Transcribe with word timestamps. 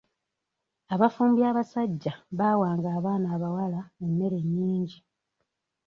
Abafumbi 0.93 1.41
abasajja 1.49 2.13
baawanga 2.39 2.87
abaana 2.97 3.27
abawala 3.35 3.81
emmere 4.05 4.37
nnyingi. 4.43 4.99